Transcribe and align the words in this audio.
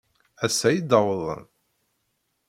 Ass-a 0.45 0.69
i 0.77 0.79
d-wwḍen. 0.81 1.43